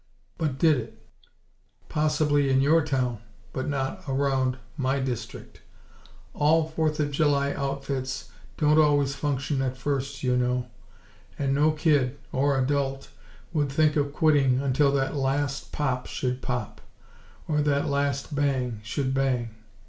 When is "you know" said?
10.23-10.65